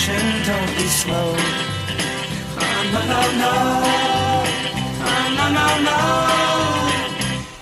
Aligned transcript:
Reservation. 0.00 0.42
Don't 0.46 0.76
be 0.76 0.88
slow. 0.88 1.36
No, 2.92 3.00
no, 3.04 3.20
no. 3.38 3.52
No, 5.36 5.50
no, 5.50 5.80
no. 5.80 5.96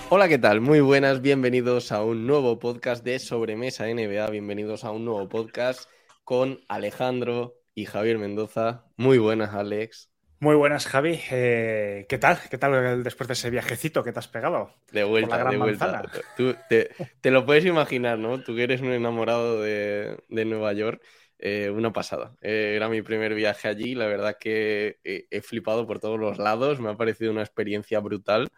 Hola, 0.09 0.27
¿qué 0.27 0.37
tal? 0.37 0.61
Muy 0.61 0.79
buenas, 0.79 1.21
bienvenidos 1.21 1.91
a 1.91 2.03
un 2.03 2.25
nuevo 2.25 2.59
podcast 2.59 3.03
de 3.03 3.19
Sobremesa 3.19 3.85
NBA, 3.85 4.27
bienvenidos 4.31 4.83
a 4.83 4.91
un 4.91 5.05
nuevo 5.05 5.29
podcast 5.29 5.89
con 6.23 6.59
Alejandro 6.67 7.55
y 7.75 7.85
Javier 7.85 8.17
Mendoza. 8.17 8.85
Muy 8.97 9.17
buenas, 9.19 9.53
Alex. 9.53 10.09
Muy 10.39 10.55
buenas, 10.55 10.87
Javi. 10.87 11.19
Eh, 11.31 12.05
¿Qué 12.07 12.17
tal? 12.17 12.39
¿Qué 12.49 12.57
tal 12.57 13.03
después 13.03 13.27
de 13.27 13.33
ese 13.33 13.49
viajecito 13.49 14.03
que 14.03 14.13
te 14.13 14.19
has 14.19 14.29
pegado? 14.29 14.73
De 14.91 15.03
vuelta, 15.03 15.35
la 15.35 15.37
Gran 15.37 15.51
de 15.51 15.57
vuelta. 15.57 16.01
Tú 16.37 16.55
te, 16.69 16.89
te 17.19 17.29
lo 17.29 17.45
puedes 17.45 17.65
imaginar, 17.65 18.17
¿no? 18.17 18.41
Tú 18.41 18.55
que 18.55 18.63
eres 18.63 18.81
un 18.81 18.93
enamorado 18.93 19.61
de, 19.61 20.17
de 20.29 20.45
Nueva 20.45 20.71
York, 20.73 21.03
eh, 21.39 21.69
una 21.71 21.93
pasada. 21.93 22.35
Eh, 22.41 22.73
era 22.75 22.89
mi 22.89 23.01
primer 23.01 23.33
viaje 23.35 23.67
allí, 23.69 23.95
la 23.95 24.07
verdad 24.07 24.37
que 24.39 24.99
he, 25.03 25.27
he 25.31 25.41
flipado 25.41 25.87
por 25.87 25.99
todos 25.99 26.19
los 26.19 26.37
lados, 26.39 26.79
me 26.81 26.89
ha 26.91 26.97
parecido 26.97 27.31
una 27.31 27.41
experiencia 27.43 27.99
brutal. 28.01 28.49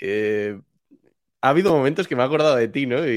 Eh, 0.00 0.60
ha 1.42 1.48
habido 1.50 1.72
momentos 1.74 2.06
que 2.08 2.16
me 2.16 2.22
he 2.22 2.26
acordado 2.26 2.56
de 2.56 2.68
ti, 2.68 2.86
¿no? 2.86 3.06
Y, 3.08 3.12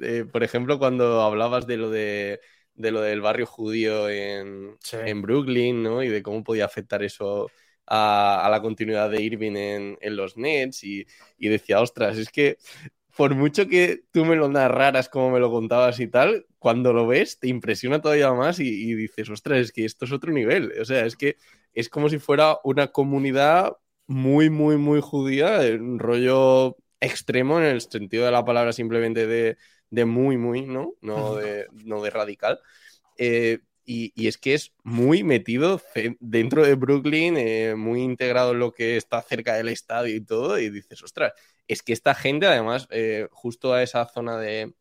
y, 0.00 0.04
eh, 0.04 0.24
por 0.30 0.44
ejemplo, 0.44 0.78
cuando 0.78 1.22
hablabas 1.22 1.66
de 1.66 1.76
lo 1.76 1.90
de, 1.90 2.40
de 2.74 2.90
lo 2.92 3.00
del 3.00 3.20
barrio 3.20 3.46
judío 3.46 4.08
en, 4.08 4.76
Sí. 4.80 4.96
en 5.04 5.22
Brooklyn, 5.22 5.82
¿no? 5.82 6.02
Y 6.02 6.08
de 6.08 6.22
cómo 6.22 6.44
podía 6.44 6.66
afectar 6.66 7.02
eso 7.02 7.50
a, 7.86 8.46
a 8.46 8.50
la 8.50 8.62
continuidad 8.62 9.10
de 9.10 9.22
Irving 9.22 9.56
en, 9.56 9.98
en 10.00 10.16
los 10.16 10.36
Nets. 10.36 10.84
Y, 10.84 11.04
y 11.38 11.48
decía, 11.48 11.80
ostras, 11.80 12.16
es 12.18 12.30
que 12.30 12.58
por 13.16 13.34
mucho 13.34 13.68
que 13.68 14.04
tú 14.12 14.24
me 14.24 14.36
lo 14.36 14.48
narraras 14.48 15.08
como 15.08 15.30
me 15.30 15.40
lo 15.40 15.50
contabas 15.50 16.00
y 16.00 16.06
tal, 16.08 16.46
cuando 16.58 16.92
lo 16.92 17.06
ves 17.06 17.38
te 17.38 17.48
impresiona 17.48 18.00
todavía 18.00 18.32
más 18.32 18.58
y, 18.60 18.68
y 18.68 18.94
dices, 18.94 19.28
ostras, 19.30 19.58
es 19.60 19.72
que 19.72 19.84
esto 19.84 20.04
es 20.06 20.12
otro 20.12 20.32
nivel. 20.32 20.72
O 20.80 20.84
sea, 20.84 21.06
es 21.06 21.16
que 21.16 21.36
es 21.74 21.88
como 21.88 22.08
si 22.08 22.18
fuera 22.18 22.58
una 22.64 22.88
comunidad 22.88 23.76
muy, 24.06 24.50
muy, 24.50 24.76
muy 24.76 25.00
judía, 25.00 25.60
un 25.78 25.98
rollo 25.98 26.76
extremo 27.00 27.58
en 27.58 27.66
el 27.66 27.80
sentido 27.80 28.24
de 28.24 28.30
la 28.32 28.44
palabra 28.44 28.72
simplemente 28.72 29.26
de, 29.26 29.56
de 29.90 30.04
muy, 30.04 30.36
muy, 30.38 30.62
¿no? 30.66 30.94
No 31.00 31.36
de, 31.36 31.66
no 31.84 32.02
de 32.02 32.10
radical. 32.10 32.60
Eh, 33.18 33.60
y, 33.84 34.12
y 34.14 34.28
es 34.28 34.38
que 34.38 34.54
es 34.54 34.72
muy 34.84 35.24
metido 35.24 35.80
dentro 36.20 36.64
de 36.64 36.74
Brooklyn, 36.74 37.36
eh, 37.36 37.74
muy 37.76 38.02
integrado 38.02 38.52
en 38.52 38.60
lo 38.60 38.72
que 38.72 38.96
está 38.96 39.22
cerca 39.22 39.54
del 39.54 39.68
estadio 39.68 40.14
y 40.14 40.20
todo, 40.24 40.58
y 40.58 40.70
dices, 40.70 41.02
ostras, 41.02 41.32
es 41.68 41.82
que 41.82 41.92
esta 41.92 42.14
gente, 42.14 42.46
además, 42.46 42.86
eh, 42.90 43.28
justo 43.32 43.72
a 43.72 43.82
esa 43.82 44.06
zona 44.06 44.38
de, 44.38 44.74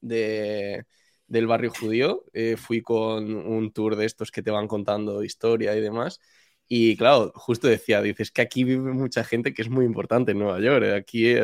de- 0.00 0.84
del 1.26 1.46
barrio 1.46 1.70
judío, 1.70 2.24
eh, 2.32 2.56
fui 2.56 2.82
con 2.82 3.34
un 3.36 3.72
tour 3.72 3.96
de 3.96 4.06
estos 4.06 4.30
que 4.30 4.42
te 4.42 4.50
van 4.50 4.68
contando 4.68 5.24
historia 5.24 5.74
y 5.76 5.80
demás. 5.80 6.20
Y 6.66 6.96
claro, 6.96 7.32
justo 7.34 7.68
decía, 7.68 8.00
dices 8.02 8.30
que 8.30 8.42
aquí 8.42 8.64
vive 8.64 8.92
mucha 8.92 9.24
gente 9.24 9.52
que 9.54 9.62
es 9.62 9.68
muy 9.70 9.84
importante 9.84 10.32
en 10.32 10.38
Nueva 10.38 10.60
York. 10.60 10.84
eh, 10.84 10.94
Aquí 10.96 11.34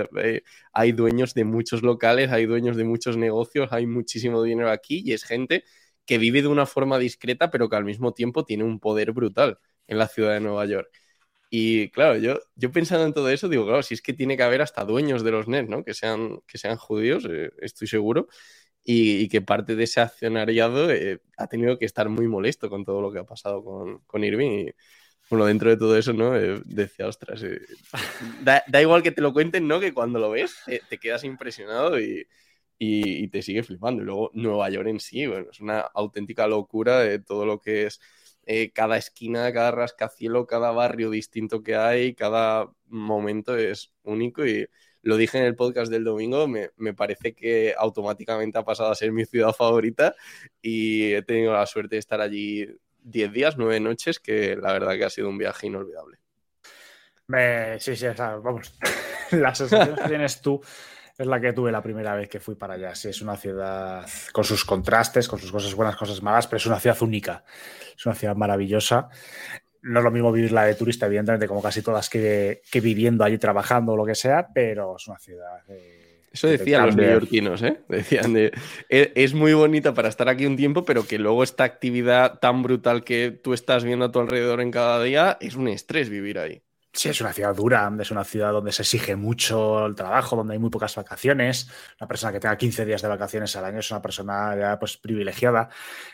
hay 0.73 0.93
dueños 0.93 1.35
de 1.35 1.45
muchos 1.45 1.83
locales, 1.83 2.31
hay 2.31 2.47
dueños 2.47 2.77
de 2.77 2.85
muchos 2.85 3.17
negocios, 3.17 3.69
hay 3.73 3.87
muchísimo 3.87 4.43
dinero 4.43 4.71
aquí 4.71 5.03
y 5.05 5.13
es 5.13 5.25
gente 5.25 5.65
que 6.07 6.19
vive 6.19 6.43
de 6.43 6.49
una 6.49 6.67
forma 6.67 6.99
discreta, 6.99 7.51
pero 7.51 7.69
que 7.69 7.77
al 7.77 7.85
mismo 7.85 8.13
tiempo 8.15 8.45
tiene 8.45 8.65
un 8.65 8.81
poder 8.81 9.13
brutal 9.13 9.59
en 9.87 9.99
la 9.99 10.09
ciudad 10.09 10.33
de 10.35 10.41
Nueva 10.41 10.67
York. 10.67 10.89
Y 11.53 11.91
claro, 11.91 12.17
yo, 12.17 12.39
yo 12.55 12.71
pensando 12.71 13.05
en 13.05 13.13
todo 13.13 13.29
eso, 13.29 13.49
digo, 13.49 13.67
claro, 13.67 13.83
si 13.83 13.95
es 13.95 14.03
que 14.03 14.13
tiene 14.13 14.37
que 14.37 14.45
haber 14.45 14.63
hasta 14.63 14.85
dueños 14.85 15.25
de 15.25 15.33
los 15.33 15.49
Nets, 15.49 15.69
¿no? 15.69 15.83
Que 15.85 15.95
sean, 15.95 16.41
que 16.47 16.59
sean 16.59 16.77
judíos, 16.77 17.27
eh, 17.29 17.51
estoy 17.61 17.89
seguro, 17.89 18.29
y, 18.85 19.17
y 19.17 19.29
que 19.29 19.43
parte 19.43 19.75
de 19.75 19.85
ese 19.85 20.01
accionariado 20.01 20.91
eh, 20.93 21.21
ha 21.37 21.49
tenido 21.49 21.77
que 21.77 21.87
estar 21.87 22.09
muy 22.09 22.29
molesto 22.29 22.71
con 22.71 22.85
todo 22.85 23.03
lo 23.03 23.13
que 23.13 23.19
ha 23.19 23.25
pasado 23.25 23.65
con, 23.65 23.99
con 24.07 24.23
Irving. 24.23 24.69
Y 24.69 24.75
bueno, 25.29 25.45
dentro 25.47 25.71
de 25.71 25.77
todo 25.77 25.97
eso, 25.97 26.13
¿no? 26.13 26.37
Eh, 26.37 26.61
decía, 26.65 27.09
ostras, 27.09 27.43
eh, 27.43 27.61
da, 28.43 28.63
da 28.69 28.81
igual 28.81 29.03
que 29.03 29.11
te 29.11 29.21
lo 29.21 29.33
cuenten, 29.33 29.67
¿no? 29.67 29.81
Que 29.81 29.93
cuando 29.93 30.21
lo 30.21 30.31
ves 30.31 30.55
eh, 30.69 30.81
te 30.89 30.99
quedas 30.99 31.25
impresionado 31.25 32.01
y, 32.01 32.27
y 32.79 33.29
te 33.29 33.43
sigue 33.43 33.63
flipando. 33.63 34.03
Y 34.03 34.07
luego 34.07 34.31
Nueva 34.35 34.71
York 34.71 34.89
en 34.89 35.01
sí, 35.01 35.27
bueno, 35.27 35.47
es 35.51 35.61
una 35.61 35.81
auténtica 35.81 36.47
locura 36.47 37.01
de 37.01 37.19
todo 37.19 37.45
lo 37.45 37.61
que 37.61 37.87
es 37.87 38.01
eh, 38.47 38.71
cada 38.73 38.97
esquina, 38.97 39.53
cada 39.53 39.71
rascacielo, 39.71 40.47
cada 40.47 40.71
barrio 40.71 41.11
distinto 41.11 41.63
que 41.63 41.77
hay, 41.77 42.15
cada 42.15 42.71
momento 42.87 43.57
es 43.57 43.93
único 44.03 44.47
y 44.47 44.69
lo 45.03 45.17
dije 45.17 45.39
en 45.39 45.45
el 45.45 45.57
podcast 45.57 45.91
del 45.91 46.05
domingo, 46.05 46.47
me, 46.47 46.71
me 46.77 46.93
parece 46.93 47.35
que 47.35 47.75
automáticamente 47.77 48.59
ha 48.59 48.65
pasado 48.65 48.91
a 48.91 48.95
ser 48.95 49.13
mi 49.13 49.25
ciudad 49.25 49.53
favorita 49.53 50.15
y 50.61 51.13
he 51.15 51.23
tenido 51.23 51.53
la 51.53 51.67
suerte 51.67 51.97
de 51.97 52.01
estar 52.01 52.21
allí 52.21 52.67
10 53.03 53.33
días, 53.33 53.57
9 53.57 53.81
noches, 53.81 54.19
que 54.19 54.57
la 54.57 54.73
verdad 54.73 54.97
que 54.97 55.05
ha 55.05 55.11
sido 55.11 55.29
un 55.29 55.39
viaje 55.39 55.69
inolvidable. 55.69 56.19
Sí, 57.79 57.97
sí, 57.97 58.07
o 58.07 58.17
sea, 58.17 58.37
vamos. 58.37 58.77
la 59.31 59.55
sensación 59.55 59.97
que 59.97 60.09
tienes 60.09 60.41
tú 60.41 60.61
es 61.23 61.27
la 61.29 61.41
que 61.41 61.53
tuve 61.53 61.71
la 61.73 61.83
primera 61.83 62.15
vez 62.15 62.29
que 62.29 62.41
fui 62.41 62.55
para 62.55 62.75
allá. 62.75 62.95
Sí, 62.95 63.09
es 63.09 63.21
una 63.23 63.37
ciudad 63.37 64.07
con 64.33 64.45
sus 64.45 64.65
contrastes, 64.65 65.29
con 65.29 65.39
sus 65.39 65.53
cosas 65.53 65.75
buenas, 65.75 65.97
cosas 65.97 66.23
malas, 66.23 66.47
pero 66.47 66.59
es 66.59 66.67
una 66.67 66.81
ciudad 66.81 67.01
única. 67.03 67.45
Es 67.97 68.07
una 68.07 68.15
ciudad 68.15 68.35
maravillosa. 68.37 69.09
No 69.83 70.01
es 70.01 70.05
lo 70.05 70.11
mismo 70.11 70.31
vivirla 70.33 70.65
de 70.65 70.75
turista, 70.75 71.07
evidentemente, 71.07 71.47
como 71.49 71.63
casi 71.63 71.83
todas 71.83 72.09
que, 72.11 72.63
que 72.71 72.81
viviendo 72.81 73.25
allí, 73.25 73.39
trabajando 73.39 73.93
o 73.93 73.97
lo 73.97 74.05
que 74.05 74.15
sea, 74.15 74.49
pero 74.55 74.97
es 74.97 75.07
una 75.09 75.19
ciudad. 75.19 75.59
eh, 75.69 76.23
Eso 76.33 76.49
decían 76.49 76.87
los 76.87 76.97
neoyorquinos, 76.97 77.63
¿eh? 77.63 77.81
Decían 77.89 78.33
de, 78.35 78.53
"E- 78.89 79.13
es 79.17 79.35
muy 79.35 79.53
bonita 79.55 79.95
para 79.95 80.09
estar 80.09 80.29
aquí 80.29 80.47
un 80.47 80.57
tiempo, 80.57 80.85
pero 80.85 81.07
que 81.07 81.19
luego 81.19 81.43
esta 81.43 81.65
actividad 81.65 82.39
tan 82.41 82.63
brutal 82.63 83.05
que 83.05 83.31
tú 83.31 83.53
estás 83.55 83.85
viendo 83.85 84.05
a 84.05 84.13
tu 84.13 84.21
alrededor 84.21 84.61
en 84.61 84.71
cada 84.71 85.03
día 85.03 85.39
es 85.41 85.55
un 85.57 85.67
estrés 85.69 86.09
vivir 86.09 86.39
ahí. 86.39 86.63
Sí, 86.93 87.09
es 87.09 87.21
una 87.21 87.33
ciudad 87.33 87.55
dura, 87.55 87.91
es 88.01 88.11
una 88.11 88.25
ciudad 88.25 88.53
donde 88.53 88.73
se 88.73 88.83
exige 88.83 89.15
mucho 89.15 89.87
el 89.87 89.95
trabajo, 89.95 90.35
donde 90.35 90.55
hay 90.55 90.59
muy 90.59 90.71
pocas 90.71 90.97
vacaciones. 90.97 91.71
Una 92.01 92.09
persona 92.09 92.33
que 92.33 92.41
tenga 92.41 92.57
15 92.57 92.85
días 92.85 93.01
de 93.01 93.07
vacaciones 93.07 93.55
al 93.55 93.65
año 93.65 93.79
es 93.79 93.91
una 93.93 94.03
persona 94.03 94.57
ya 94.59 94.77
pues 94.77 94.97
privilegiada. 94.97 95.69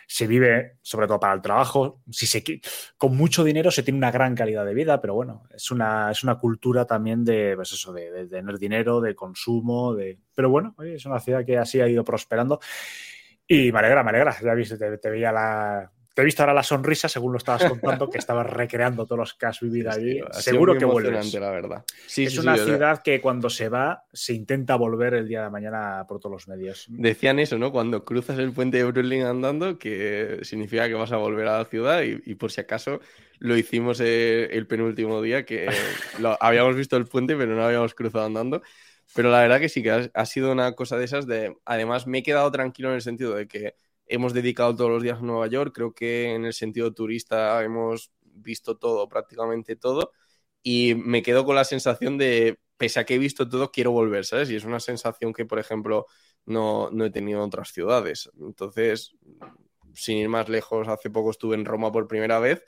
Se 0.07 0.27
vive 0.27 0.77
sobre 0.83 1.07
todo 1.07 1.19
para 1.19 1.33
el 1.33 1.41
trabajo. 1.41 2.03
Si 2.11 2.27
se, 2.27 2.45
con 2.99 3.17
mucho 3.17 3.43
dinero 3.43 3.71
se 3.71 3.83
tiene 3.83 3.97
una 3.97 4.11
gran 4.11 4.35
calidad 4.35 4.67
de 4.67 4.75
vida, 4.75 5.01
pero 5.01 5.15
bueno, 5.15 5.45
es 5.51 5.71
una, 5.71 6.11
es 6.11 6.23
una 6.23 6.39
cultura 6.39 6.85
también 6.85 7.25
de, 7.25 7.55
pues 7.57 7.73
eso, 7.73 7.95
de, 7.95 8.27
tener 8.27 8.59
dinero, 8.59 9.01
de 9.01 9.15
consumo, 9.15 9.95
de... 9.95 10.19
Pero 10.35 10.51
bueno, 10.51 10.75
es 10.85 11.07
una 11.07 11.21
ciudad 11.21 11.45
que 11.47 11.57
así 11.57 11.81
ha 11.81 11.89
ido 11.89 12.05
prosperando. 12.05 12.61
Y 13.49 13.73
me 13.73 13.79
alegra, 13.79 14.03
me 14.05 14.11
alegra. 14.11 14.37
Ya 14.43 14.53
viste, 14.53 14.77
te, 14.77 14.99
te 14.99 15.11
veía 15.11 15.33
la... 15.33 15.91
Te 16.17 16.23
he 16.23 16.25
visto 16.25 16.43
ahora 16.43 16.55
la 16.55 16.63
sonrisa, 16.63 17.09
según 17.11 17.33
lo 17.33 17.39
estabas 17.39 17.67
contando, 17.67 18.09
que 18.11 18.19
estabas 18.19 18.47
recreando 18.49 19.05
todos 19.07 19.19
los 19.19 19.35
que 19.35 19.47
has 19.47 19.61
vivido 19.61 19.91
allí. 19.93 20.19
Ha 20.33 20.41
Seguro 20.41 20.79
que 20.79 20.87
vuelves. 20.87 21.43
la 21.43 21.51
verdad. 21.51 21.85
Sí, 22.07 22.25
es 22.25 22.33
sí, 22.33 22.39
una 22.39 22.57
sí, 22.57 22.63
ciudad 22.65 23.03
que 23.03 23.21
cuando 23.21 23.51
se 23.51 23.69
va 23.69 24.05
se 24.13 24.33
intenta 24.33 24.77
volver 24.77 25.15
el 25.15 25.29
día 25.29 25.43
de 25.45 25.51
mañana 25.51 26.05
por 26.09 26.19
todos 26.21 26.33
los 26.33 26.49
medios. 26.49 26.87
Decían 26.89 27.39
eso, 27.41 27.59
¿no? 27.59 27.73
Cuando 27.73 28.05
cruzas 28.05 28.39
el 28.39 28.53
puente 28.53 28.79
de 28.79 28.85
Brooklyn 28.85 29.23
andando, 29.25 29.79
que 29.79 30.39
significa 30.43 30.87
que 30.89 30.95
vas 30.95 31.13
a 31.13 31.17
volver 31.17 31.47
a 31.49 31.59
la 31.59 31.65
ciudad 31.65 32.03
y, 32.03 32.21
y 32.25 32.35
por 32.37 32.53
si 32.53 32.61
acaso 32.61 33.01
lo 33.41 33.57
hicimos 33.57 34.01
eh, 34.01 34.49
el 34.53 34.67
penúltimo 34.69 35.21
día, 35.21 35.45
que 35.45 35.69
lo- 36.21 36.39
habíamos 36.43 36.77
visto 36.77 36.97
el 36.97 37.07
puente 37.07 37.37
pero 37.37 37.55
no 37.57 37.65
habíamos 37.65 37.95
cruzado 37.95 38.25
andando. 38.27 38.63
Pero 39.15 39.31
la 39.31 39.41
verdad 39.41 39.59
que 39.61 39.69
sí, 39.69 39.83
que 39.83 39.91
ha, 39.91 40.11
ha 40.15 40.27
sido 40.27 40.53
una 40.53 40.73
cosa 40.75 40.97
de 40.97 41.05
esas 41.07 41.27
de... 41.27 41.57
Además, 41.65 42.07
me 42.07 42.19
he 42.19 42.23
quedado 42.23 42.51
tranquilo 42.53 42.89
en 42.91 42.95
el 42.97 43.03
sentido 43.03 43.35
de 43.35 43.49
que 43.49 43.75
hemos 44.07 44.33
dedicado 44.35 44.75
todos 44.77 44.91
los 44.91 45.03
días 45.03 45.19
a 45.19 45.23
Nueva 45.23 45.47
York, 45.49 45.73
creo 45.75 45.93
que 45.95 46.35
en 46.35 46.45
el 46.45 46.53
sentido 46.53 46.93
turista 46.95 47.63
hemos 47.65 48.13
visto 48.23 48.77
todo, 48.79 49.09
prácticamente 49.09 49.77
todo, 49.77 50.13
y 50.63 50.95
me 50.95 51.23
quedo 51.23 51.45
con 51.45 51.55
la 51.57 51.65
sensación 51.65 52.19
de, 52.19 52.59
pese 52.77 53.01
a 53.01 53.05
que 53.05 53.15
he 53.15 53.19
visto 53.19 53.49
todo, 53.49 53.71
quiero 53.71 53.93
volver, 53.93 54.25
¿sabes? 54.25 54.51
Y 54.51 54.57
es 54.57 54.65
una 54.65 54.81
sensación 54.81 55.33
que, 55.33 55.45
por 55.47 55.59
ejemplo, 55.59 56.07
no, 56.45 56.91
no 56.91 57.05
he 57.05 57.11
tenido 57.11 57.39
en 57.41 57.47
otras 57.47 57.71
ciudades. 57.73 58.31
Entonces, 58.41 59.17
sin 59.95 60.19
ir 60.19 60.29
más 60.29 60.49
lejos, 60.49 60.89
hace 60.89 61.11
poco 61.11 61.31
estuve 61.31 61.55
en 61.57 61.65
Roma 61.65 61.93
por 61.93 62.07
primera 62.09 62.39
vez 62.39 62.63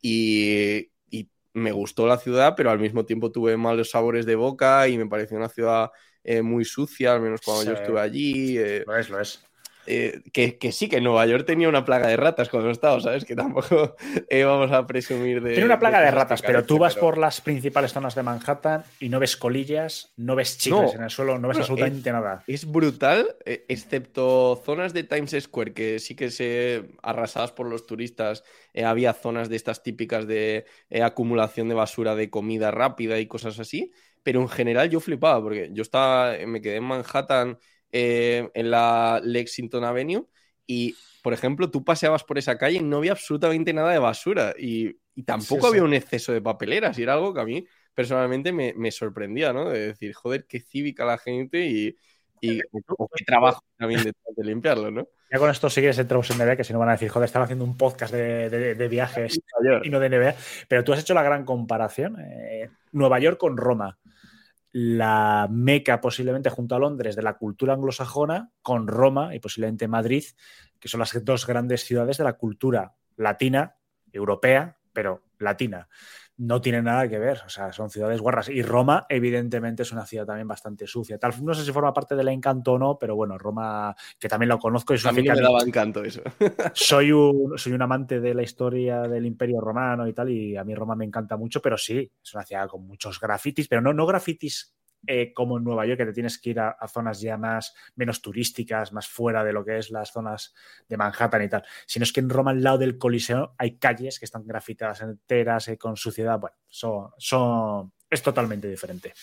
y, 0.00 0.90
y 1.10 1.30
me 1.54 1.72
gustó 1.72 2.06
la 2.06 2.18
ciudad, 2.18 2.54
pero 2.56 2.70
al 2.70 2.78
mismo 2.78 3.04
tiempo 3.04 3.32
tuve 3.32 3.56
malos 3.56 3.90
sabores 3.90 4.26
de 4.26 4.36
boca 4.36 4.86
y 4.88 4.98
me 4.98 5.06
pareció 5.06 5.36
una 5.36 5.48
ciudad 5.48 5.90
eh, 6.24 6.42
muy 6.42 6.64
sucia, 6.64 7.14
al 7.14 7.20
menos 7.22 7.40
cuando 7.42 7.62
Sí. 7.62 7.68
yo 7.70 7.74
estuve 7.74 8.00
allí. 8.00 8.58
eh, 8.58 8.84
Lo 8.86 8.96
es, 8.96 9.10
lo 9.10 9.20
es. 9.20 9.47
Eh, 9.88 10.22
que, 10.32 10.58
que 10.58 10.70
sí, 10.70 10.88
que 10.88 11.00
Nueva 11.00 11.24
York 11.26 11.46
tenía 11.46 11.68
una 11.68 11.84
plaga 11.84 12.06
de 12.08 12.16
ratas 12.16 12.48
cuando 12.50 12.70
estaba, 12.70 13.00
¿sabes? 13.00 13.24
Que 13.24 13.34
tampoco 13.34 13.96
eh, 14.28 14.44
vamos 14.44 14.70
a 14.70 14.86
presumir 14.86 15.42
de. 15.42 15.50
Tiene 15.52 15.64
una 15.64 15.78
plaga 15.78 16.00
de 16.00 16.10
ratas, 16.10 16.42
pero 16.42 16.64
tú 16.64 16.78
vas 16.78 16.94
pero- 16.94 17.06
por 17.06 17.18
las 17.18 17.40
principales 17.40 17.92
zonas 17.92 18.14
de 18.14 18.22
Manhattan 18.22 18.84
y 19.00 19.08
no 19.08 19.18
ves 19.18 19.36
colillas, 19.36 20.12
no 20.16 20.36
ves 20.36 20.58
chicles 20.58 20.92
No. 20.92 20.98
en 20.98 21.02
el 21.04 21.10
suelo, 21.10 21.38
no 21.38 21.48
ves 21.48 21.58
absolutamente 21.58 22.12
nada. 22.12 22.44
Es 22.46 22.70
brutal, 22.70 23.34
eh, 23.46 23.64
excepto 23.68 24.60
zonas 24.64 24.92
de 24.92 25.04
Times 25.04 25.34
Square 25.40 25.72
que 25.72 25.98
sí 25.98 26.14
que 26.14 26.30
se 26.30 26.84
arrasadas 27.02 27.52
por 27.52 27.66
los 27.66 27.86
turistas. 27.86 28.44
eh, 28.74 28.84
había 28.84 29.12
zonas 29.14 29.48
de 29.48 29.56
estas 29.56 29.82
típicas 29.82 30.26
de 30.26 30.64
acumulación 31.02 31.68
de 31.68 31.74
basura 31.74 32.14
de 32.14 32.30
comida 32.30 32.70
rápida 32.70 33.18
y 33.18 33.26
cosas 33.26 33.58
así. 33.58 33.90
Pero 34.22 34.40
en 34.42 34.48
general 34.48 34.90
yo 34.90 35.00
flipaba 35.00 35.40
porque 35.42 35.70
yo 35.72 35.82
estaba, 35.82 36.34
me 36.46 36.60
quedé 36.60 36.76
en 36.76 36.84
Manhattan 36.84 37.58
eh, 37.92 38.50
en 38.54 38.70
la 38.70 39.20
Lexington 39.24 39.84
Avenue 39.84 40.26
y, 40.66 40.96
por 41.22 41.32
ejemplo, 41.32 41.70
tú 41.70 41.84
paseabas 41.84 42.24
por 42.24 42.38
esa 42.38 42.58
calle 42.58 42.78
y 42.78 42.82
no 42.84 42.98
había 42.98 43.12
absolutamente 43.12 43.72
nada 43.72 43.92
de 43.92 43.98
basura 43.98 44.54
y, 44.58 44.96
y 45.14 45.22
tampoco 45.24 45.66
Sí, 45.66 45.70
sí. 45.72 45.78
había 45.78 45.84
un 45.84 45.94
exceso 45.94 46.32
de 46.32 46.42
papeleras 46.42 46.98
y 46.98 47.02
era 47.02 47.14
algo 47.14 47.34
que 47.34 47.40
a 47.40 47.44
mí 47.44 47.66
personalmente 47.94 48.52
me, 48.52 48.74
me 48.76 48.90
sorprendía, 48.92 49.52
¿no? 49.52 49.68
De 49.70 49.88
decir, 49.88 50.12
joder, 50.14 50.46
qué 50.46 50.60
cívica 50.60 51.04
la 51.04 51.18
gente 51.18 51.66
y, 51.66 51.96
y 52.40 52.60
o 52.96 53.08
qué 53.14 53.24
trabajo 53.24 53.62
también 53.76 54.04
detrás 54.04 54.36
de 54.36 54.44
limpiarlo, 54.44 54.90
¿no? 54.90 55.08
Ya 55.30 55.38
con 55.38 55.50
esto 55.50 55.68
sí 55.68 55.82
que 55.82 55.90
entramos 55.90 56.30
en 56.30 56.36
NBA, 56.36 56.56
que 56.56 56.64
si 56.64 56.72
no 56.72 56.78
van 56.78 56.88
a 56.88 56.92
decir, 56.92 57.10
joder, 57.10 57.26
estaba 57.26 57.44
haciendo 57.44 57.64
un 57.64 57.76
podcast 57.76 58.12
de, 58.14 58.48
de- 58.48 58.74
de 58.74 58.88
viajes 58.88 59.38
y 59.84 59.90
no 59.90 60.00
de 60.00 60.06
NBA. 60.06 60.34
Pero 60.68 60.84
tú 60.84 60.92
has 60.94 61.00
hecho 61.00 61.12
la 61.14 61.22
gran 61.22 61.44
comparación. 61.44 62.16
eh, 62.20 62.70
Nueva 62.92 63.18
York 63.20 63.38
con 63.38 63.56
Roma. 63.58 63.98
La 64.70 65.48
meca 65.50 66.00
posiblemente 66.00 66.50
junto 66.50 66.74
a 66.74 66.78
Londres 66.78 67.16
de 67.16 67.22
la 67.22 67.38
cultura 67.38 67.74
anglosajona 67.74 68.52
con 68.62 68.86
Roma 68.86 69.34
y 69.34 69.40
posiblemente 69.40 69.88
Madrid, 69.88 70.24
que 70.78 70.88
son 70.88 71.00
las 71.00 71.24
dos 71.24 71.46
grandes 71.46 71.84
ciudades 71.84 72.18
de 72.18 72.24
la 72.24 72.34
cultura 72.34 72.94
latina, 73.16 73.76
europea, 74.12 74.78
pero 74.92 75.24
latina. 75.38 75.88
No 76.38 76.60
tienen 76.60 76.84
nada 76.84 77.08
que 77.08 77.18
ver, 77.18 77.42
o 77.44 77.48
sea, 77.48 77.72
son 77.72 77.90
ciudades 77.90 78.20
guarras. 78.20 78.48
Y 78.48 78.62
Roma, 78.62 79.06
evidentemente, 79.08 79.82
es 79.82 79.92
una 79.92 80.06
ciudad 80.06 80.24
también 80.24 80.48
bastante 80.48 80.86
sucia. 80.86 81.18
Tal, 81.18 81.32
no 81.44 81.52
sé 81.52 81.64
si 81.64 81.72
forma 81.72 81.92
parte 81.92 82.14
del 82.14 82.28
encanto 82.28 82.74
o 82.74 82.78
no, 82.78 82.96
pero 82.98 83.16
bueno, 83.16 83.36
Roma, 83.36 83.94
que 84.18 84.28
también 84.28 84.48
lo 84.48 84.58
conozco, 84.58 84.94
es 84.94 85.04
A 85.04 85.10
una 85.10 85.16
mí 85.16 85.22
ciudad 85.22 85.36
me 85.36 85.42
daba 85.42 85.62
encanto 85.62 86.04
eso. 86.04 86.22
soy 86.74 87.12
un, 87.12 87.58
soy 87.58 87.72
un 87.72 87.82
amante 87.82 88.20
de 88.20 88.34
la 88.34 88.42
historia 88.42 89.02
del 89.02 89.26
Imperio 89.26 89.60
Romano 89.60 90.06
y 90.06 90.12
tal, 90.12 90.30
y 90.30 90.56
a 90.56 90.64
mí 90.64 90.74
Roma 90.74 90.94
me 90.94 91.04
encanta 91.04 91.36
mucho, 91.36 91.60
pero 91.60 91.76
sí, 91.76 92.10
es 92.22 92.34
una 92.34 92.44
ciudad 92.44 92.68
con 92.68 92.86
muchos 92.86 93.18
grafitis, 93.18 93.68
pero 93.68 93.82
no, 93.82 93.92
no 93.92 94.06
grafitis 94.06 94.77
eh, 95.06 95.32
como 95.32 95.56
en 95.56 95.64
Nueva 95.64 95.86
York, 95.86 95.98
que 95.98 96.06
te 96.06 96.12
tienes 96.12 96.38
que 96.38 96.50
ir 96.50 96.60
a, 96.60 96.76
zonas 96.88 97.20
ya 97.20 97.36
más 97.36 97.74
menos 97.94 98.20
turísticas, 98.20 98.92
más 98.92 99.06
fuera 99.06 99.44
de 99.44 99.52
lo 99.52 99.64
que 99.64 99.78
es 99.78 99.90
las 99.90 100.12
zonas 100.12 100.54
de 100.88 100.96
Manhattan 100.96 101.42
y 101.42 101.48
tal, 101.48 101.64
sino 101.86 102.02
es 102.02 102.12
que 102.12 102.20
en 102.20 102.28
Roma, 102.28 102.50
al 102.50 102.62
lado 102.62 102.78
del 102.78 102.98
Coliseo, 102.98 103.54
hay 103.58 103.76
calles 103.76 104.18
que 104.18 104.24
están 104.24 104.46
grafitadas 104.46 105.00
enteras 105.02 105.68
eh, 105.68 105.78
con 105.78 105.96
suciedad. 105.96 106.38
Bueno, 106.38 106.56
son, 106.66 107.10
son, 107.16 107.92
es 108.10 108.22
totalmente 108.22 108.68
diferente. 108.68 109.14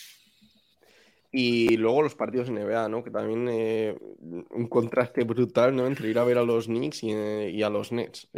Y 1.31 1.75
luego 1.75 2.01
los 2.01 2.16
partidos 2.16 2.48
en 2.48 2.56
NBA, 2.56 2.88
¿no? 2.88 3.04
Que 3.04 3.12
también 3.12 3.50
eh, 3.51 3.98
un 4.22 4.68
contraste 4.69 5.25
brutal, 5.25 5.75
¿no? 5.75 5.86
Entre 5.86 6.07
ir 6.07 6.18
a 6.18 6.24
ver 6.24 6.38
a 6.38 6.44
los 6.44 6.68
Knicks 6.68 7.04
y, 7.04 7.62
a 7.62 7.69
los 7.69 7.92
Nets. 7.92 8.30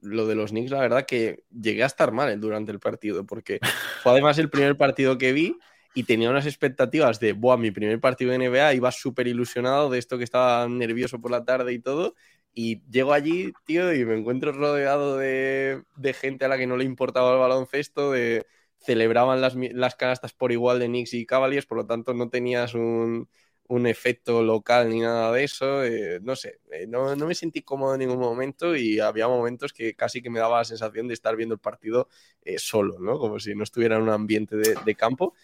Lo 0.00 0.26
de 0.28 0.34
los 0.36 0.50
Knicks, 0.50 0.70
la 0.70 0.80
verdad 0.80 1.06
que 1.06 1.42
llegué 1.50 1.82
a 1.82 1.86
estar 1.86 2.12
mal 2.12 2.40
durante 2.40 2.70
el 2.70 2.78
partido, 2.78 3.26
porque 3.26 3.58
fue 4.02 4.12
además 4.12 4.38
el 4.38 4.48
primer 4.48 4.76
partido 4.76 5.18
que 5.18 5.32
vi 5.32 5.58
y 5.94 6.04
tenía 6.04 6.30
unas 6.30 6.46
expectativas 6.46 7.20
de, 7.20 7.32
buah, 7.32 7.56
mi 7.56 7.70
primer 7.70 8.00
partido 8.00 8.30
de 8.30 8.36
NBA, 8.36 8.74
iba 8.74 8.90
súper 8.92 9.26
ilusionado 9.28 9.90
de 9.90 9.98
esto 9.98 10.18
que 10.18 10.24
estaba 10.24 10.68
nervioso 10.68 11.20
por 11.20 11.30
la 11.30 11.44
tarde 11.44 11.72
y 11.72 11.80
todo. 11.80 12.14
Y 12.52 12.82
llego 12.90 13.12
allí, 13.12 13.52
tío, 13.64 13.92
y 13.94 14.04
me 14.04 14.16
encuentro 14.18 14.52
rodeado 14.52 15.16
de, 15.18 15.82
de 15.96 16.12
gente 16.14 16.44
a 16.44 16.48
la 16.48 16.58
que 16.58 16.66
no 16.66 16.76
le 16.76 16.84
importaba 16.84 17.32
el 17.32 17.38
baloncesto, 17.38 18.10
de 18.12 18.46
celebraban 18.78 19.40
las, 19.40 19.54
las 19.56 19.94
canastas 19.94 20.32
por 20.32 20.52
igual 20.52 20.78
de 20.78 20.86
Knicks 20.86 21.14
y 21.14 21.26
Cavaliers, 21.26 21.66
por 21.66 21.78
lo 21.78 21.86
tanto 21.86 22.14
no 22.14 22.30
tenías 22.30 22.74
un, 22.74 23.28
un 23.68 23.86
efecto 23.86 24.42
local 24.42 24.88
ni 24.88 25.00
nada 25.00 25.32
de 25.32 25.44
eso. 25.44 25.84
eh, 25.84 26.18
no 26.22 26.34
sé, 26.36 26.60
eh, 26.72 26.86
no, 26.88 27.14
no 27.14 27.26
me 27.26 27.34
sentí 27.34 27.62
cómodo 27.62 27.94
en 27.94 28.00
ningún 28.00 28.18
momento 28.18 28.74
y 28.76 28.98
había 29.00 29.28
momentos 29.28 29.72
que 29.72 29.94
casi 29.94 30.22
que 30.22 30.30
me 30.30 30.40
daba 30.40 30.58
la 30.58 30.64
sensación 30.64 31.06
de 31.08 31.14
estar 31.14 31.36
viendo 31.36 31.54
el 31.54 31.60
partido 31.60 32.08
eh, 32.42 32.58
solo, 32.58 32.98
¿no? 32.98 33.18
Como 33.18 33.38
si 33.38 33.54
no 33.54 33.62
estuviera 33.64 33.96
en 33.96 34.02
un 34.02 34.08
ambiente 34.10 34.56
de, 34.56 34.74
de 34.84 34.94
campo. 34.96 35.34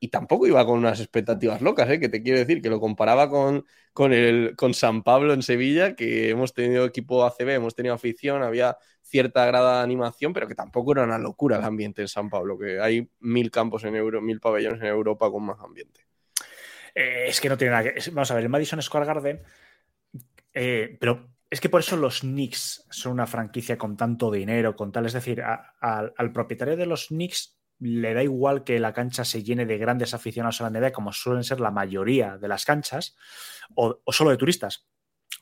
Y 0.00 0.08
tampoco 0.08 0.46
iba 0.46 0.64
con 0.64 0.78
unas 0.78 1.00
expectativas 1.00 1.60
locas, 1.60 1.90
¿eh? 1.90 1.98
que 1.98 2.08
te 2.08 2.22
quiero 2.22 2.38
decir, 2.38 2.62
que 2.62 2.70
lo 2.70 2.78
comparaba 2.78 3.28
con, 3.28 3.66
con, 3.92 4.12
el, 4.12 4.54
con 4.56 4.72
San 4.74 5.02
Pablo 5.02 5.32
en 5.32 5.42
Sevilla, 5.42 5.96
que 5.96 6.30
hemos 6.30 6.54
tenido 6.54 6.84
equipo 6.84 7.24
ACB, 7.24 7.48
hemos 7.50 7.74
tenido 7.74 7.94
afición, 7.94 8.42
había 8.42 8.76
cierta 9.02 9.44
grada 9.46 9.78
de 9.78 9.84
animación, 9.84 10.32
pero 10.32 10.46
que 10.46 10.54
tampoco 10.54 10.92
era 10.92 11.02
una 11.02 11.18
locura 11.18 11.56
el 11.56 11.64
ambiente 11.64 12.02
en 12.02 12.08
San 12.08 12.30
Pablo, 12.30 12.58
que 12.58 12.80
hay 12.80 13.10
mil 13.20 13.50
campos 13.50 13.84
en 13.84 13.96
Euro, 13.96 14.20
mil 14.20 14.38
pabellones 14.38 14.80
en 14.80 14.86
Europa 14.86 15.30
con 15.30 15.44
más 15.44 15.58
ambiente. 15.60 16.06
Eh, 16.94 17.26
es 17.28 17.40
que 17.40 17.48
no 17.48 17.56
tiene 17.56 17.72
nada 17.72 17.92
que. 17.92 18.10
vamos 18.10 18.30
a 18.30 18.34
ver, 18.34 18.44
el 18.44 18.50
Madison 18.50 18.82
Square 18.82 19.06
Garden. 19.06 19.42
eh, 20.52 20.96
pero 21.00 21.30
es 21.50 21.60
que 21.60 21.68
por 21.68 21.80
eso 21.80 21.96
los 21.96 22.20
Knicks 22.20 22.86
son 22.90 23.12
una 23.12 23.26
franquicia 23.26 23.78
con 23.78 23.96
tanto 23.96 24.30
dinero, 24.30 24.76
con 24.76 24.92
tal. 24.92 25.06
Es 25.06 25.14
decir, 25.14 25.42
al 25.42 26.32
propietario 26.32 26.76
de 26.76 26.86
los 26.86 27.08
Knicks 27.08 27.57
le 27.80 28.14
da 28.14 28.22
igual 28.22 28.64
que 28.64 28.78
la 28.80 28.92
cancha 28.92 29.24
se 29.24 29.42
llene 29.42 29.66
de 29.66 29.78
grandes 29.78 30.14
aficionados 30.14 30.60
a 30.60 30.68
la 30.68 30.78
NBA, 30.78 30.92
como 30.92 31.12
suelen 31.12 31.44
ser 31.44 31.60
la 31.60 31.70
mayoría 31.70 32.36
de 32.38 32.48
las 32.48 32.64
canchas, 32.64 33.16
o, 33.74 34.00
solo 34.08 34.30
de 34.30 34.36
turistas. 34.36 34.86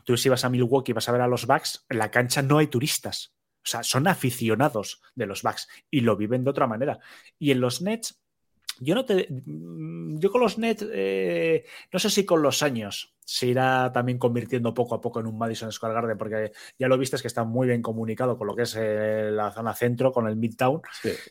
Tú 0.05 0.17
si 0.17 0.29
vas 0.29 0.45
a 0.45 0.51
Milwaukee 0.51 0.93
y 0.93 0.95
vas 0.95 1.09
a 1.09 1.13
ver 1.13 1.21
a 1.21 1.29
los 1.29 1.47
Bucks, 1.47 1.85
en 1.89 1.99
la 1.99 2.11
cancha 2.11 2.43
no 2.43 2.59
hay 2.59 2.67
turistas. 2.67 3.35
O 3.59 3.69
sea, 3.69 3.83
son 3.83 4.07
aficionados 4.07 5.03
de 5.15 5.27
los 5.27 5.43
Bucks 5.43 5.69
y 5.91 6.01
lo 6.01 6.17
viven 6.17 6.45
de 6.45 6.51
otra 6.51 6.67
manera. 6.67 7.01
Y 7.39 7.51
en 7.51 7.61
los 7.61 7.83
Nets, 7.83 8.23
yo 8.79 8.95
no 8.95 9.05
te. 9.05 9.27
mm, 9.29 10.19
Yo 10.19 10.31
con 10.31 10.41
los 10.41 10.59
Nets, 10.59 10.87
eh, 10.93 11.65
no 11.93 11.99
sé 11.99 12.11
si 12.11 12.25
con 12.25 12.43
los 12.43 12.63
años 12.63 13.16
se 13.27 13.49
irá 13.49 13.91
también 13.93 14.19
convirtiendo 14.19 14.73
poco 14.73 14.95
a 14.95 15.01
poco 15.01 15.19
en 15.19 15.27
un 15.27 15.37
Madison 15.37 15.73
Square 15.73 15.95
Garden, 15.95 16.17
porque 16.17 16.53
ya 16.79 16.87
lo 16.87 16.97
viste 16.97 17.17
es 17.17 17.23
que 17.23 17.29
está 17.29 17.43
muy 17.43 17.67
bien 17.67 17.83
comunicado 17.83 18.39
con 18.39 18.47
lo 18.47 18.55
que 18.55 18.63
es 18.63 18.77
eh, 18.79 19.31
la 19.33 19.51
zona 19.51 19.75
centro, 19.75 20.13
con 20.13 20.29
el 20.29 20.37
Midtown. 20.37 20.81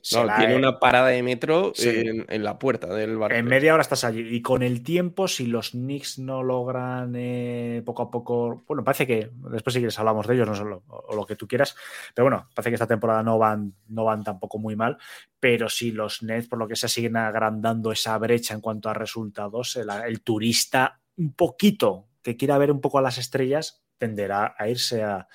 Se 0.02 0.20
No, 0.20 0.28
va, 0.28 0.38
tiene 0.38 0.56
eh, 0.56 0.58
una 0.58 0.78
parada 0.78 1.08
de 1.08 1.24
metro 1.24 1.72
Sí. 1.74 1.88
en, 1.90 2.26
en 2.28 2.44
la 2.44 2.60
puerta 2.60 2.94
del 2.94 3.18
bar. 3.18 3.32
En 3.32 3.46
media 3.46 3.74
hora 3.74 3.82
estás 3.82 4.04
allí. 4.04 4.28
Y 4.36 4.42
con 4.42 4.62
el 4.62 4.84
tiempo, 4.84 5.30
si 5.30 5.48
los 5.48 5.72
Knicks 5.72 6.20
no 6.20 6.44
logran 6.44 7.14
eh, 7.16 7.82
poco 7.86 8.04
a 8.04 8.12
poco. 8.12 8.64
Bueno, 8.68 8.84
parece 8.84 9.08
que. 9.08 9.32
Después, 9.52 9.74
si 9.74 9.80
quieres, 9.80 9.98
hablamos 9.98 10.28
de 10.28 10.36
ellos, 10.36 10.48
no 10.48 10.56
solo, 10.56 10.84
o, 10.88 11.16
lo 11.16 11.26
que 11.26 11.38
tú 11.38 11.48
quieras. 11.48 11.78
Pero 12.14 12.26
bueno, 12.26 12.50
parece 12.54 12.72
que 12.72 12.76
esta 12.76 12.88
temporada 12.88 13.24
no 13.24 13.38
van, 13.38 13.74
no 13.88 14.04
van 14.04 14.22
tampoco 14.22 14.58
muy 14.60 14.76
mal. 14.76 14.98
Pero 15.40 15.70
si 15.70 15.92
los 15.92 16.24
Nets, 16.24 16.50
por 16.50 16.60
lo 16.60 16.68
que 16.68 16.76
sea, 16.76 16.90
siguen 16.90 17.16
agrandando 17.16 17.94
esa 17.94 18.18
brecha 18.18 18.54
en 18.54 18.60
cuanto 18.60 18.90
a 18.90 18.94
resultados, 18.94 19.78
el, 19.78 19.90
el 20.06 20.22
turista 20.22 21.00
un 21.18 21.34
poquito 21.34 22.08
que 22.22 22.38
quiera 22.38 22.58
ver 22.58 22.72
un 22.72 22.82
poco 22.82 22.98
a 23.00 23.02
las 23.02 23.18
estrellas 23.18 23.84
tenderá 23.98 24.56
a 24.58 24.68
irse 24.68 25.04
a, 25.04 25.28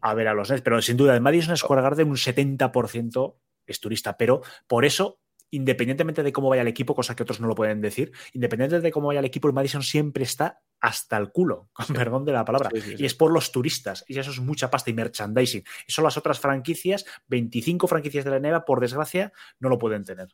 a 0.00 0.14
ver 0.14 0.28
a 0.28 0.34
los 0.34 0.50
Nets. 0.50 0.62
Pero 0.62 0.82
sin 0.82 0.96
duda, 0.96 1.14
el 1.14 1.20
Madison 1.20 1.56
Square 1.56 1.82
Garden 1.82 2.08
un 2.08 2.16
70% 2.16 3.36
es 3.66 3.80
turista. 3.80 4.16
Pero 4.16 4.42
por 4.66 4.84
eso 4.84 5.20
independientemente 5.50 6.22
de 6.22 6.32
cómo 6.32 6.48
vaya 6.48 6.62
el 6.62 6.68
equipo, 6.68 6.94
cosa 6.94 7.16
que 7.16 7.22
otros 7.22 7.40
no 7.40 7.46
lo 7.46 7.54
pueden 7.54 7.80
decir, 7.80 8.12
independientemente 8.32 8.86
de 8.86 8.92
cómo 8.92 9.08
vaya 9.08 9.20
el 9.20 9.26
equipo, 9.26 9.48
el 9.48 9.54
Madison 9.54 9.82
siempre 9.82 10.24
está 10.24 10.60
hasta 10.80 11.16
el 11.16 11.30
culo, 11.30 11.70
con 11.72 11.86
perdón 11.94 12.24
de 12.24 12.32
la 12.32 12.44
palabra. 12.44 12.70
Sí, 12.72 12.80
sí, 12.80 12.96
sí. 12.96 13.02
Y 13.02 13.06
es 13.06 13.14
por 13.14 13.32
los 13.32 13.50
turistas. 13.50 14.04
Y 14.06 14.18
eso 14.18 14.30
es 14.30 14.40
mucha 14.40 14.70
pasta 14.70 14.90
y 14.90 14.94
merchandising. 14.94 15.64
Eso 15.86 16.02
las 16.02 16.16
otras 16.16 16.38
franquicias, 16.38 17.04
25 17.28 17.86
franquicias 17.88 18.24
de 18.24 18.30
la 18.30 18.40
NBA, 18.40 18.64
por 18.64 18.80
desgracia, 18.80 19.32
no 19.58 19.68
lo 19.68 19.78
pueden 19.78 20.04
tener. 20.04 20.28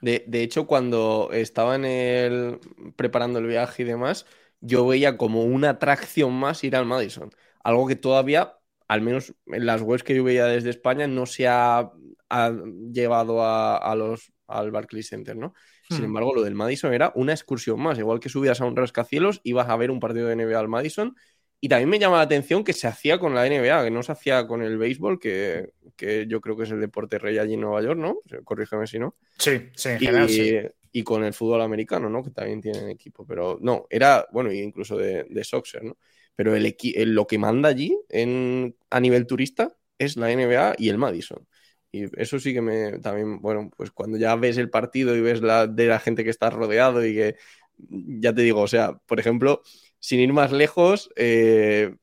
De, 0.00 0.24
de 0.26 0.42
hecho, 0.42 0.66
cuando 0.66 1.30
estaba 1.32 1.74
en 1.74 1.84
el, 1.84 2.60
preparando 2.96 3.38
el 3.38 3.46
viaje 3.46 3.82
y 3.82 3.86
demás, 3.86 4.26
yo 4.60 4.86
veía 4.86 5.16
como 5.16 5.44
una 5.44 5.70
atracción 5.70 6.32
más 6.34 6.62
ir 6.64 6.76
al 6.76 6.86
Madison. 6.86 7.30
Algo 7.64 7.86
que 7.86 7.96
todavía, 7.96 8.56
al 8.88 9.02
menos 9.02 9.34
en 9.46 9.66
las 9.66 9.82
webs 9.82 10.02
que 10.02 10.14
yo 10.14 10.24
veía 10.24 10.46
desde 10.46 10.70
España, 10.70 11.06
no 11.06 11.26
se 11.26 11.48
ha, 11.48 11.90
ha 12.28 12.52
llevado 12.92 13.42
a, 13.42 13.76
a 13.76 13.94
los, 13.94 14.32
al 14.46 14.70
Barclays 14.70 15.08
Center, 15.08 15.36
¿no? 15.36 15.54
Sin 15.88 16.04
Hmm. 16.04 16.06
embargo, 16.06 16.34
lo 16.34 16.42
del 16.42 16.54
Madison 16.54 16.92
era 16.94 17.12
una 17.16 17.32
excursión 17.32 17.80
más. 17.80 17.98
Igual 17.98 18.20
que 18.20 18.28
subías 18.28 18.60
a 18.60 18.66
un 18.66 18.76
rascacielos, 18.76 19.40
ibas 19.44 19.68
a 19.68 19.76
ver 19.76 19.90
un 19.90 20.00
partido 20.00 20.26
de 20.28 20.34
NBA 20.34 20.60
al 20.60 20.68
Madison 20.68 21.14
Y 21.60 21.68
también 21.68 21.88
me 21.90 21.98
llama 21.98 22.16
la 22.18 22.22
atención 22.22 22.64
que 22.64 22.72
se 22.72 22.86
hacía 22.88 23.18
con 23.18 23.34
la 23.34 23.46
NBA, 23.46 23.84
que 23.84 23.90
no 23.90 24.02
se 24.02 24.12
hacía 24.12 24.46
con 24.46 24.62
el 24.62 24.78
béisbol, 24.78 25.18
que, 25.20 25.70
que 25.96 26.26
yo 26.28 26.40
creo 26.40 26.56
que 26.56 26.62
es 26.64 26.70
el 26.70 26.80
deporte 26.80 27.18
rey 27.18 27.38
allí 27.38 27.54
en 27.54 27.60
Nueva 27.62 27.82
York, 27.82 27.98
¿no? 27.98 28.18
Corrígeme 28.44 28.86
si 28.86 28.98
no. 28.98 29.16
Sí, 29.38 29.70
sí, 29.74 29.88
en 29.88 29.98
Y, 29.98 30.06
general 30.06 30.28
sí. 30.28 30.44
Y 30.92 31.02
con 31.04 31.24
el 31.24 31.34
fútbol 31.34 31.62
americano, 31.62 32.08
¿no? 32.10 32.22
Que 32.22 32.30
también 32.30 32.60
tienen 32.60 32.88
equipo. 32.88 33.26
Pero 33.26 33.58
no, 33.60 33.86
era, 33.90 34.26
bueno, 34.32 34.52
incluso 34.52 34.96
de, 34.96 35.24
de 35.28 35.44
¿no? 35.82 35.96
Pero 36.36 36.54
el, 36.56 36.76
el- 36.94 37.14
lo 37.14 37.26
que 37.26 37.38
manda 37.38 37.68
allí 37.68 37.96
en, 38.08 38.76
a 38.90 39.00
nivel 39.00 39.26
turista 39.26 39.76
es 39.98 40.16
la 40.16 40.30
NBA 40.32 40.74
y 40.78 40.88
el 40.88 40.98
Madison. 40.98 41.46
Y 41.92 42.04
eso 42.20 42.38
sí 42.38 42.52
que 42.54 42.60
me 42.62 42.98
también, 43.00 43.40
bueno, 43.40 43.70
pues 43.76 43.90
cuando 43.90 44.16
ya 44.16 44.36
ves 44.36 44.56
el 44.58 44.70
partido 44.70 45.16
y 45.16 45.20
ves 45.20 45.42
la 45.42 45.66
de 45.66 45.86
la 45.86 45.98
gente 45.98 46.22
que 46.24 46.30
está 46.30 46.48
rodeado 46.50 47.04
y 47.04 47.14
que, 47.14 47.36
ya 47.78 48.32
te 48.34 48.42
digo, 48.42 48.60
o 48.62 48.68
sea, 48.68 48.94
por 49.06 49.18
ejemplo, 49.20 49.62
sin 49.98 50.20
ir 50.20 50.32
más 50.32 50.52
lejos, 50.52 51.10
eh, 51.16 51.94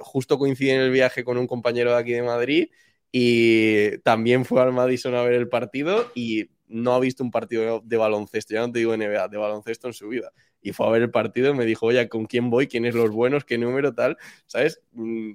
justo 0.00 0.38
coincidí 0.38 0.70
en 0.70 0.80
el 0.80 0.90
viaje 0.90 1.24
con 1.24 1.38
un 1.38 1.46
compañero 1.46 1.90
de 1.92 1.96
aquí 1.98 2.12
de 2.12 2.22
Madrid 2.22 2.68
y 3.12 3.98
también 3.98 4.44
fue 4.44 4.60
al 4.62 4.72
Madison 4.72 5.14
a 5.14 5.22
ver 5.22 5.34
el 5.34 5.48
partido 5.48 6.10
y 6.14 6.50
no 6.68 6.94
ha 6.94 7.00
visto 7.00 7.22
un 7.24 7.30
partido 7.30 7.80
de 7.84 7.96
baloncesto, 7.96 8.54
ya 8.54 8.60
no 8.60 8.72
te 8.72 8.80
digo 8.80 8.94
NBA, 8.96 9.28
de 9.28 9.36
baloncesto 9.38 9.86
en 9.88 9.94
su 9.94 10.08
vida. 10.08 10.32
Y 10.62 10.72
fue 10.72 10.86
a 10.86 10.90
ver 10.90 11.02
el 11.02 11.10
partido 11.10 11.50
y 11.50 11.54
me 11.54 11.64
dijo, 11.66 11.86
oye, 11.86 12.08
¿con 12.08 12.26
quién 12.26 12.50
voy? 12.50 12.66
¿Quiénes 12.68 12.94
los 12.94 13.10
buenos? 13.10 13.44
¿Qué 13.44 13.58
número 13.58 13.94
tal? 13.94 14.16
¿Sabes? 14.46 14.82
Mm, 14.92 15.32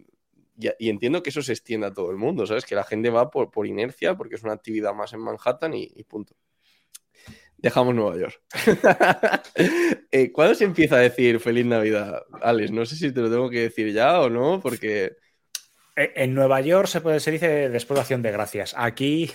Y, 0.80 0.90
entiendo 0.90 1.24
que 1.24 1.30
eso 1.30 1.42
se 1.42 1.54
extienda 1.54 1.88
a 1.88 1.94
todo 1.94 2.12
el 2.12 2.18
mundo, 2.18 2.46
¿sabes? 2.46 2.66
Que 2.66 2.76
la 2.76 2.84
gente 2.84 3.10
va 3.10 3.30
por, 3.32 3.50
por 3.52 3.66
inercia 3.68 4.16
porque 4.18 4.36
es 4.36 4.44
una 4.44 4.54
actividad 4.54 4.94
más 4.94 5.14
en 5.14 5.22
Manhattan 5.22 5.74
y, 5.74 5.90
y 5.96 6.04
punto. 6.04 6.36
Dejamos 7.58 7.96
Nueva 7.96 8.18
York. 8.18 8.42
Eh, 10.12 10.32
¿Cuándo 10.32 10.56
se 10.56 10.64
empieza 10.64 10.96
a 10.96 11.00
decir 11.00 11.40
Feliz 11.40 11.66
Navidad, 11.66 12.24
Alex? 12.42 12.72
No 12.72 12.86
sé 12.86 12.96
si 12.96 13.14
te 13.14 13.22
lo 13.22 13.30
tengo 13.30 13.50
que 13.50 13.62
decir 13.62 13.94
ya 13.94 14.22
o 14.22 14.30
no, 14.30 14.60
porque... 14.62 15.18
Eh, 15.96 16.14
En 16.16 16.34
Nueva 16.34 16.62
York 16.62 16.88
se, 16.88 17.02
puede, 17.02 17.20
se 17.20 17.32
dice 17.32 17.70
después 17.70 17.98
de 17.98 18.02
acción 18.02 18.22
de 18.22 18.32
gracias. 18.32 18.74
Aquí, 18.78 19.32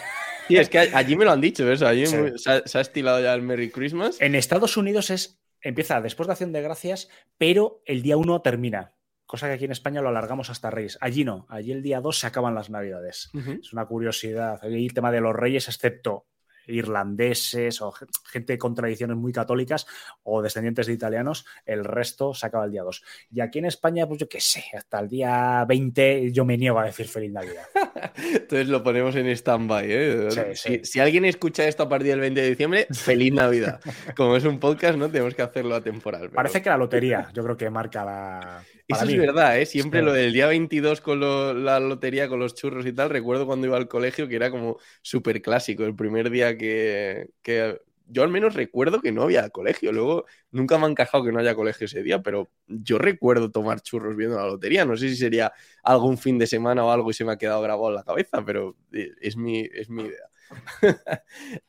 Sí, 0.49 0.57
es 0.57 0.69
que 0.69 0.79
allí 0.79 1.17
me 1.17 1.25
lo 1.25 1.33
han 1.33 1.41
dicho, 1.41 1.65
¿ves? 1.65 1.83
Allí 1.83 2.07
Sí. 2.07 2.17
se, 2.37 2.51
ha, 2.51 2.63
se 2.67 2.79
ha 2.79 2.81
estilado 2.81 3.21
ya 3.21 3.33
el 3.35 3.43
Merry 3.43 3.71
Christmas. 3.71 4.21
en 4.21 4.35
Estados 4.35 4.77
Unidos 4.77 5.11
es 5.11 5.41
empieza 5.63 6.01
después 6.03 6.27
de 6.27 6.33
acción 6.33 6.53
de 6.53 6.61
gracias, 6.61 7.09
pero 7.39 7.83
el 7.87 8.03
día 8.03 8.17
1 8.19 8.43
termina. 8.43 8.95
Cosa 9.27 9.47
que 9.49 9.55
aquí 9.55 9.65
en 9.65 9.73
España 9.73 10.03
lo 10.03 10.11
alargamos 10.11 10.51
hasta 10.51 10.71
Reyes. 10.71 10.99
Allí 11.01 11.25
no, 11.25 11.47
allí 11.49 11.73
el 11.73 11.83
día 11.83 12.03
2 12.03 12.19
se 12.19 12.27
acaban 12.27 12.55
las 12.55 12.69
Navidades. 12.69 13.31
Es 13.63 13.73
una 13.73 13.87
curiosidad. 13.87 14.59
Ahí 14.63 14.85
el 14.85 14.93
tema 14.93 15.11
de 15.11 15.23
los 15.23 15.35
reyes, 15.35 15.67
excepto 15.69 16.27
irlandeses 16.67 17.81
o 17.81 17.93
ge- 17.93 18.07
gente 18.31 18.59
con 18.59 18.75
tradiciones 18.75 19.17
muy 19.17 19.33
católicas 19.33 19.87
o 20.23 20.43
descendientes 20.43 20.87
de 20.87 20.93
italianos, 20.93 21.45
el 21.67 21.85
resto 21.85 22.35
se 22.35 22.47
acaba 22.47 22.65
el 22.65 22.73
día 22.73 22.83
2. 22.83 23.03
Y 23.33 23.41
aquí 23.41 23.59
en 23.59 23.67
España, 23.67 24.07
pues 24.07 24.21
yo 24.21 24.29
qué 24.29 24.41
sé, 24.41 24.65
hasta 24.77 25.01
el 25.01 25.09
día 25.09 25.65
20 25.69 26.33
yo 26.33 26.45
me 26.45 26.57
niego 26.57 26.79
a 26.79 26.85
decir 26.85 27.07
feliz 27.09 27.33
Navidad. 27.33 27.65
Entonces 28.17 28.69
lo 28.69 28.83
ponemos 28.83 29.15
en 29.17 29.27
stand-by, 29.29 29.85
¿eh? 29.89 30.29
Sí, 30.31 30.41
si, 30.55 30.69
sí. 30.77 30.81
si 30.85 31.01
alguien 31.01 31.25
escucha 31.25 31.67
esto 31.67 31.83
a 31.85 31.89
partir 31.89 32.11
del 32.11 32.21
20 32.21 32.41
de 32.41 32.49
diciembre, 32.51 32.87
feliz 32.93 33.33
Navidad. 33.33 33.81
Como 34.17 34.37
es 34.37 34.45
un 34.45 34.59
podcast, 34.61 34.97
no 34.99 35.09
tenemos 35.11 35.35
que 35.35 35.43
hacerlo 35.43 35.75
atemporal. 35.75 36.23
pero- 36.23 36.33
Parece 36.35 36.63
que 36.63 36.71
la 36.71 36.77
lotería, 36.77 37.29
yo 37.33 37.43
creo 37.45 37.57
que 37.57 37.71
marca 37.71 38.05
la. 38.05 38.63
Eso 38.87 39.07
mí. 39.07 39.15
es 39.15 39.17
verdad, 39.17 39.59
¿eh? 39.59 39.65
Siempre 39.67 40.01
Sí. 40.01 40.05
lo 40.05 40.13
del 40.13 40.33
día 40.33 40.47
22 40.47 41.01
con 41.01 41.19
lo- 41.21 41.55
la 41.55 41.81
lotería, 41.81 42.29
con 42.29 42.39
los 42.39 42.55
churros 42.55 42.85
y 42.87 42.93
tal, 42.93 43.09
recuerdo 43.11 43.47
cuando 43.47 43.67
iba 43.67 43.77
al 43.79 43.89
colegio 43.89 44.29
que 44.29 44.37
era 44.37 44.51
como 44.51 44.79
súper 45.03 45.41
clásico, 45.41 45.85
el 45.85 45.97
primer 45.97 46.31
día 46.31 46.57
que, 46.59 47.31
que- 47.43 47.81
Yo 48.07 48.23
al 48.23 48.29
menos 48.29 48.53
recuerdo 48.55 49.01
que 49.01 49.13
no 49.13 49.23
había 49.23 49.49
colegio, 49.49 49.91
luego 49.91 50.27
nunca 50.51 50.77
me 50.77 50.85
ha 50.85 50.91
encajado 50.91 51.25
que 51.25 51.33
no 51.33 51.39
haya 51.39 51.55
colegio 51.55 51.87
ese 51.87 52.03
día, 52.03 52.21
pero 52.23 52.51
yo 52.67 52.99
recuerdo 52.99 53.51
tomar 53.51 53.81
churros 53.81 54.15
viendo 54.17 54.37
la 54.37 54.47
lotería, 54.47 54.85
no 54.85 54.95
sé 54.99 55.09
si 55.09 55.17
sería 55.17 55.53
algún 55.83 56.19
fin 56.19 56.39
de 56.39 56.47
semana 56.47 56.85
o 56.85 56.91
algo 56.91 57.11
y 57.11 57.15
se 57.15 57.25
me 57.25 57.33
ha 57.33 57.39
quedado 57.39 57.63
grabado 57.63 57.89
en 57.89 57.95
la 57.95 58.05
cabeza, 58.05 58.45
pero 58.45 58.77
eh, 58.93 59.11
es 59.23 59.37
mi, 59.39 59.61
es 59.73 59.89
mi 59.89 60.03
idea. 60.05 60.29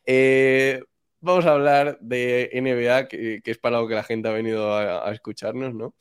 Eh, 0.06 0.82
vamos 1.22 1.46
a 1.46 1.52
hablar 1.54 1.98
de 2.02 2.50
NBA, 2.54 3.08
que, 3.08 3.42
que 3.44 3.52
es 3.52 3.58
para 3.58 3.80
lo 3.80 3.88
que 3.88 3.96
la 3.96 4.04
gente 4.04 4.28
ha 4.30 4.32
venido 4.32 4.74
a, 4.74 5.08
a 5.10 5.14
escucharnos, 5.14 5.74
¿no? 5.74 5.96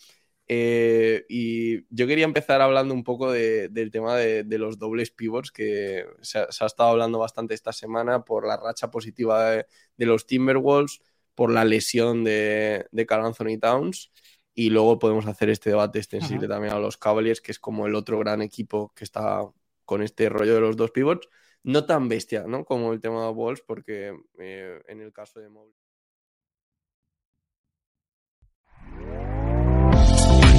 Eh, 0.46 1.24
y 1.28 1.84
yo 1.94 2.06
quería 2.06 2.24
empezar 2.26 2.60
hablando 2.60 2.92
un 2.94 3.02
poco 3.04 3.32
de- 3.32 3.68
del 3.70 3.90
tema 3.90 4.16
de, 4.16 4.44
de 4.44 4.58
los 4.58 4.78
dobles 4.78 5.10
pivots 5.10 5.50
que 5.50 6.04
se 6.20 6.38
ha, 6.38 6.52
se 6.52 6.64
ha 6.64 6.66
estado 6.66 6.90
hablando 6.90 7.18
bastante 7.18 7.54
esta 7.54 7.72
semana 7.72 8.24
por 8.24 8.46
la 8.46 8.56
racha 8.58 8.90
positiva 8.90 9.50
de, 9.50 9.66
de 9.96 10.06
los 10.06 10.26
Timberwolves, 10.26 11.00
por 11.34 11.50
la 11.50 11.64
lesión 11.64 12.24
de, 12.24 12.86
de 12.92 13.06
Carl 13.06 13.24
Anthony 13.26 13.58
Towns 13.60 14.12
y 14.54 14.70
luego 14.70 14.98
podemos 14.98 15.26
hacer 15.26 15.48
este 15.50 15.70
debate 15.70 15.98
extensible 15.98 16.46
también 16.48 16.74
a 16.74 16.78
los 16.78 16.96
Cavaliers, 16.96 17.40
que 17.40 17.50
es 17.52 17.58
como 17.58 17.86
el 17.86 17.94
otro 17.94 18.18
gran 18.18 18.42
equipo 18.42 18.92
que 18.94 19.04
está 19.04 19.42
con 19.84 20.02
este 20.02 20.28
rollo 20.28 20.54
de 20.54 20.60
los 20.60 20.76
dos 20.76 20.90
pivots. 20.92 21.28
No 21.62 21.86
tan 21.86 22.08
bestia, 22.08 22.44
¿no? 22.46 22.64
Como 22.64 22.92
el 22.92 23.00
tema 23.00 23.24
de 23.26 23.32
Wolves, 23.32 23.62
porque 23.66 24.14
eh, 24.38 24.80
en 24.86 25.00
el 25.00 25.12
caso 25.12 25.40
de 25.40 25.48
Mobley 25.48 25.74